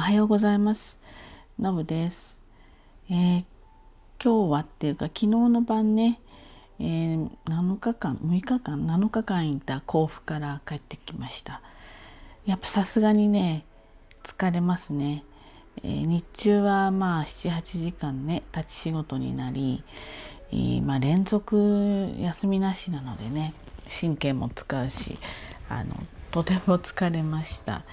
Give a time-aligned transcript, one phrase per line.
[0.00, 0.98] おはようございます。
[1.58, 2.38] のぶです、
[3.10, 3.44] えー、
[4.18, 6.22] 今日はっていうか昨日の晩ね、
[6.78, 11.60] えー、7日間6日間7日間いた甲府から帰ってきました。
[12.46, 13.66] やっぱさすがにね
[14.22, 15.22] 疲れますね。
[15.84, 19.84] えー、日中はまあ78時間ね立ち仕事になり、
[20.50, 23.52] えー、まあ、連続休みなしなのでね
[24.00, 25.18] 神経も使うし
[25.68, 25.94] あの
[26.30, 27.84] とても疲れました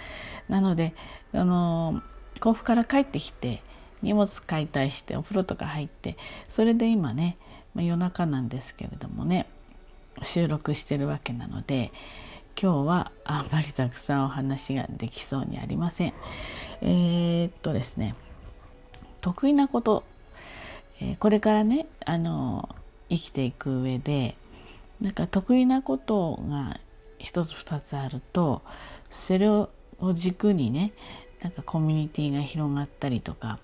[0.49, 0.93] なので
[1.33, 2.01] あの
[2.39, 3.61] 甲府から帰ってきて
[4.01, 6.17] 荷物解体してお風呂とか入って
[6.49, 7.37] それで今ね、
[7.73, 9.47] まあ、夜中なんですけれどもね
[10.21, 11.91] 収録してるわけなので
[12.59, 16.13] 今日はあんまりたくさんお話ができそうにありません。
[16.81, 18.15] えー、っとですね
[19.21, 20.03] 得意なこと、
[20.99, 22.75] えー、これからねあの
[23.09, 24.35] 生きていく上で
[25.01, 26.79] なんか得意なことが
[27.19, 28.61] 一つ二つあると
[29.09, 29.69] それを
[30.13, 30.93] 軸にね
[31.41, 33.59] なんかコミュニティが広がったりとか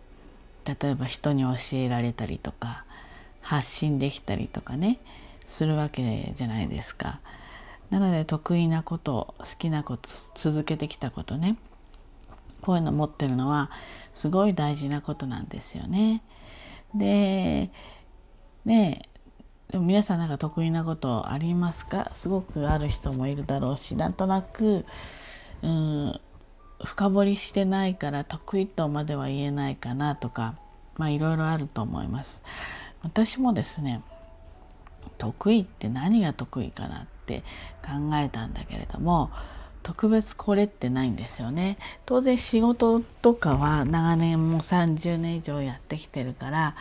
[0.65, 2.85] 例えば人に教えられたりとか
[3.41, 4.99] 発信できたりとかね
[5.45, 7.19] するわけじゃないですか。
[7.89, 11.57] なので得意なこと好きなこと続けてきたことね
[12.61, 13.69] こういうの持ってるのは
[14.15, 16.23] すごい大事なことなんですよね。
[16.95, 17.69] で
[18.65, 19.09] ね
[19.73, 22.11] でも皆さんなんか得意なことありますか？
[22.13, 24.85] すごくある人もいるだろうしなんとなく
[25.63, 26.19] うん
[26.83, 30.53] 深掘りしてないから得意とまでは言えないかなとか
[30.97, 32.43] まあいろいろあると思います。
[33.01, 34.03] 私もですね
[35.17, 37.41] 得意って何が得意かなって
[37.83, 39.31] 考えたんだけれども
[39.81, 41.79] 特別これってないんですよね。
[42.05, 46.75] 当然仕事とかは長年もう30年以上やってきてるから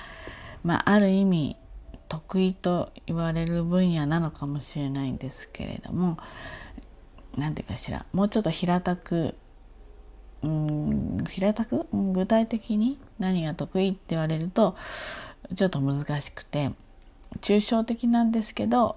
[0.62, 1.56] まあある意味
[2.12, 6.18] 得意と言われる分野なのかもしれないんですけれども
[7.38, 9.34] 何て言うかしらもうちょっと平たく
[10.42, 11.86] うん平たく？
[12.12, 12.98] 具体的に？
[13.18, 14.76] 何が得意って言われると
[15.56, 16.72] ちょっと難しくて
[17.40, 18.96] 抽象的なんですけど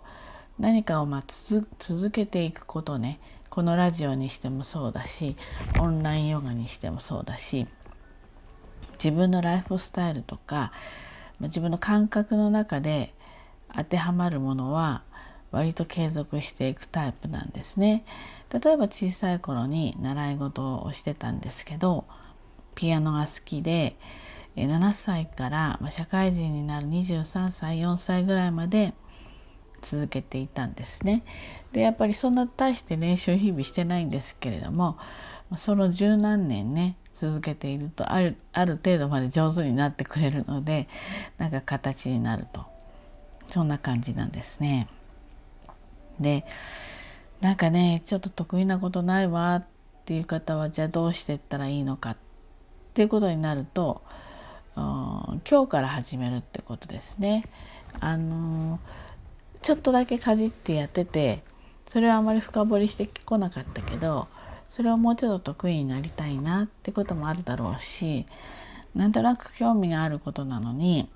[0.60, 3.22] 何かをま続けていくことね。
[3.50, 5.38] このラジオにしてもそうだし
[5.78, 7.70] オンラインヨガにしてもそうだし
[9.02, 10.74] 自分のライフスタイルとか
[11.42, 13.14] 自分の感覚の中で
[13.76, 15.04] 当てはまるものは
[15.52, 18.06] 割と継続していくタイプなんですね。
[18.52, 22.06] 例えば小さい頃に習い事をしてたんですけど
[22.76, 23.98] ピアノが好きで
[24.56, 28.94] 7歳から社会人になる23歳4歳ぐらいまで
[29.82, 31.24] 続けていたんですね。
[31.74, 34.98] でやっぱりそんな大して練習日々してないんですけれども
[35.58, 40.88] その十何年ね続けているとあるある程度まで上手になってくれるので
[41.38, 42.66] なんか形になると
[43.48, 44.88] そんな感じなんですね。
[46.20, 46.46] で
[47.42, 49.66] なんかねちょっと得意なことないわっ
[50.06, 52.18] ていう方はじゃあどうしていったらいいのかっ
[52.94, 54.02] ていうことになると
[54.76, 57.44] 今日から始めるってことですね。
[58.00, 58.80] あの
[59.62, 61.44] ちょっとだけかじってやってて
[61.88, 64.28] それはあまり深掘りしてこなかったけど
[64.76, 68.26] それをもうちょっと得意になりたいなってこともあるだろうし
[68.94, 71.10] なんとなく興味があることなのに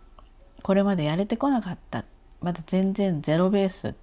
[0.64, 2.06] これまでやれてこなかった
[2.42, 3.94] まだ全然ゼロベースっ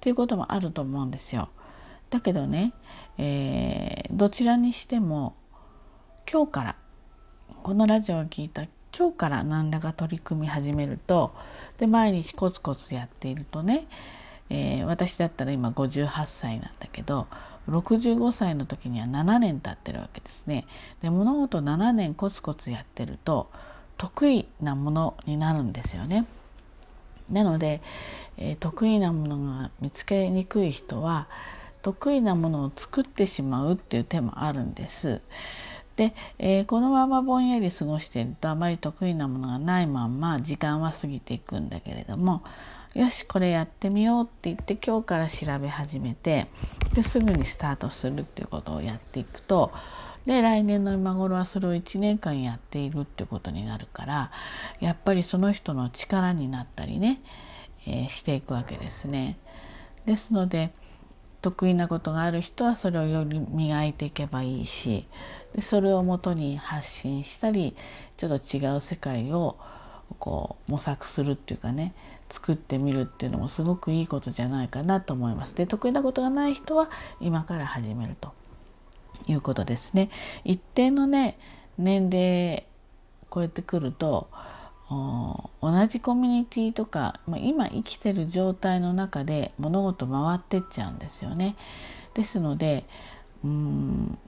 [0.00, 1.48] ていうこともあると思うんですよ。
[2.10, 2.74] だけどね、
[3.16, 5.34] えー、どちらにしても
[6.30, 6.76] 今日から
[7.62, 11.34] このラジオを聞いた今日から何らか取り組み始めると
[11.78, 13.86] で毎日コツコツやっているとね、
[14.50, 17.28] えー、私だったら今58歳なんだけど
[17.68, 20.66] 65歳の時には7年経ってるわけですね。
[21.02, 23.50] で物事7年コツコツやってると
[23.96, 26.26] 得意なものになるんですよね。
[27.30, 27.82] なので、
[28.38, 31.28] えー、得意なものが見つけにくい人は
[31.82, 35.20] 得意なものを作ってしまうっていう手もあるんです。
[35.96, 42.42] で、えー、このままぼんやり過ごしているとあまり得意なものがないまんま時間は過ぎていくんだけれども
[42.98, 46.48] よしこれやってみようって言って今日から調べ始めて
[46.94, 49.70] ですぐにスタートするっていうことをやっていくと
[50.26, 54.32] で来年の今頃はそれを1年間やっているってことになるから
[54.80, 57.22] やっぱりその人の力になったりね、
[57.86, 59.38] えー、していくわけですね。
[60.04, 60.72] ですので
[61.40, 65.06] 得意なことがある人はそれをより磨いていけばいいし
[65.54, 67.76] でそれをもとに発信したり
[68.16, 69.56] ちょっと違う世界を
[70.18, 71.94] こう模索するっていうかね
[72.28, 75.54] 作ってみるっていうのもすごくいいことじゃないかなと思います。
[75.54, 76.90] で得意なことがない人は
[77.20, 78.32] 今から始めると
[79.26, 80.10] いうことですね。
[80.44, 81.38] 一定のね
[81.78, 82.66] 年齢
[83.32, 84.28] 超えてくると
[84.90, 91.56] 同じコミュニティとか今生きてる状態の中で物事回ってっちゃうんですよね。
[92.14, 92.86] ですので
[93.44, 94.18] うん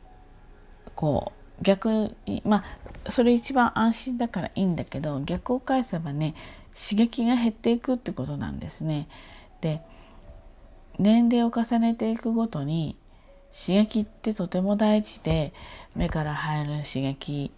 [0.95, 2.63] こう逆にま
[3.05, 6.35] あそれ一番安心だからいいんだけど逆を返せばね
[6.81, 9.09] 刺激が減っていくってことなんですね。
[9.61, 9.83] で
[10.99, 12.97] 年齢を重ねていくごとに
[13.53, 15.53] 刺激ってとても大事で
[15.95, 17.53] 目から入る刺激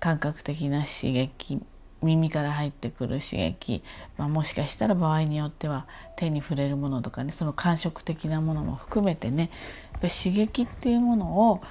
[0.00, 1.60] 感覚的な刺激
[2.02, 3.82] 耳から入ってくる刺激、
[4.18, 5.86] まあ、もしかしたら場合によっては
[6.16, 9.50] 手に触れるものとかねその感触的なものも含めてね
[9.92, 11.62] やっぱ刺激っていうものを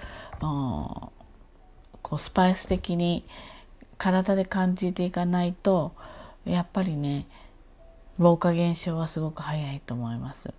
[2.02, 3.26] こうスパイス的に
[3.98, 5.94] 体で感じていかないと
[6.46, 7.28] やっぱりね
[8.18, 10.54] 老化現象はすごく早いと思います。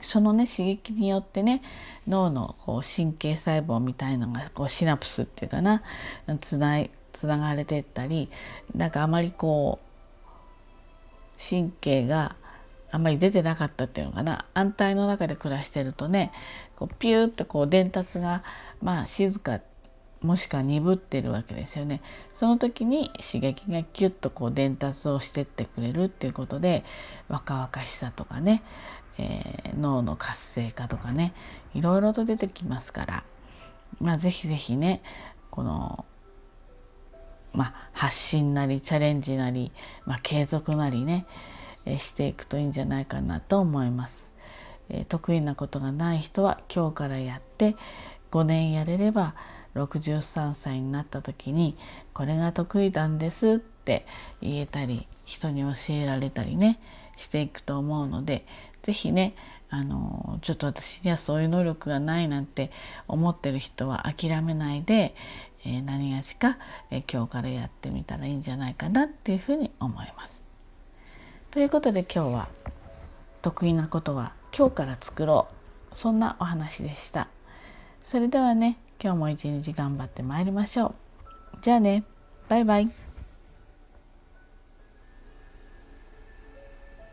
[0.00, 1.60] そのね刺激によってね
[2.06, 5.82] 脳のこう神経細胞みたいのがこうシナプスっていうかな
[6.40, 8.30] つないつながれてったり
[8.74, 9.88] なんかあまりこう
[11.38, 12.36] 神経が
[12.90, 16.32] あまり出てなかったっていうのかな安泰の中で暮らしてるとね
[16.76, 18.42] こうピューッとこう伝達が
[18.80, 19.60] まあ静か
[20.22, 22.00] もしくは鈍ってるわけですよね。
[22.34, 26.84] その時に刺激がキュッとこう伝達をしてってくれるっていうことで
[27.28, 28.62] 若々しさとかね、
[29.18, 31.34] えー、脳の活性化とかね
[31.74, 33.24] いろいろと出てきますから
[34.00, 35.02] まあ是非是非ね
[35.50, 36.04] この
[37.54, 39.72] まあ、発信なりチャレンジなり、
[40.04, 41.26] まあ、継続なりね、
[41.86, 44.30] えー、していくといいんじゃないかなと思います。
[44.90, 47.76] えー、得意なことがない人は今日からやって
[48.30, 49.34] 5年やれれば
[49.84, 51.76] 63歳になった時に
[52.12, 54.06] これが得意なんですって
[54.40, 56.80] 言えたり人に教えられたりね
[57.16, 58.46] していくと思うので
[58.82, 59.34] 是非ね
[59.70, 62.70] あのちょっと私にはそういう能力がないなんて
[63.06, 65.14] 思ってる人は諦めないで、
[65.64, 66.58] えー、何がしか、
[66.90, 70.40] えー、今日からやってみたらいいんじゃないかなっていうふうに思います。
[71.50, 72.48] ということで今日は
[73.42, 75.48] 得意なことは今日から作ろ
[75.92, 77.28] うそんなお話でした。
[78.04, 80.94] それではね今日も一日頑張ってまいりましょう。
[81.62, 82.04] じゃあね
[82.48, 83.07] バイバイ。